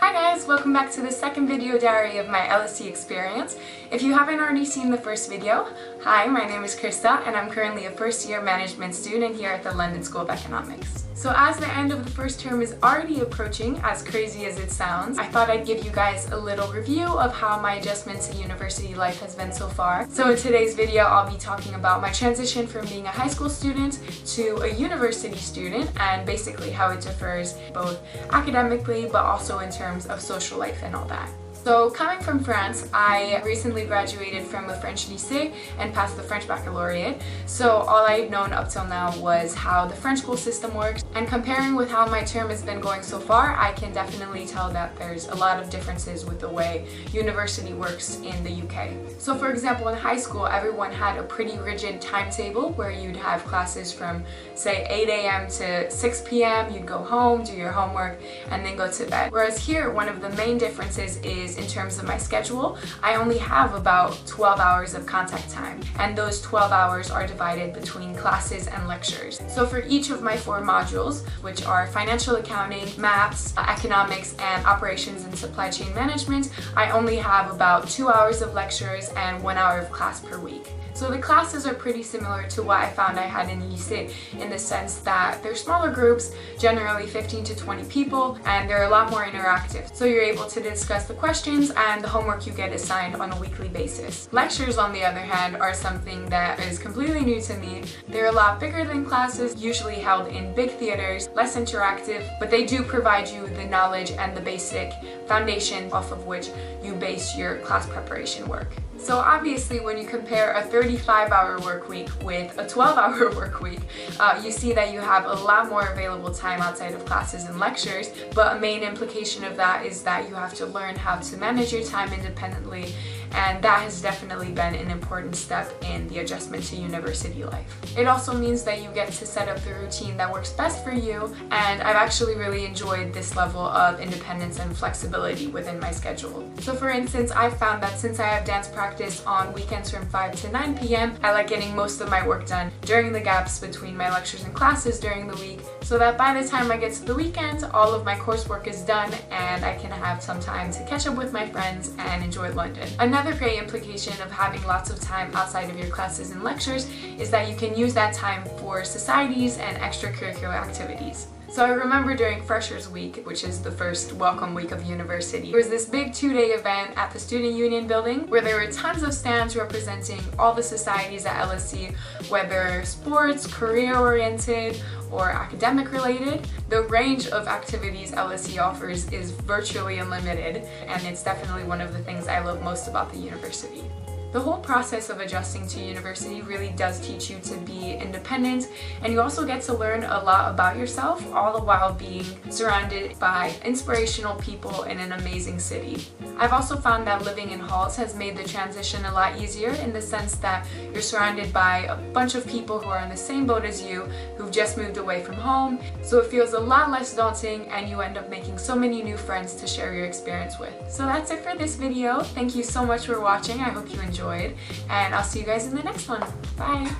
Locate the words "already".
4.40-4.64, 12.82-13.20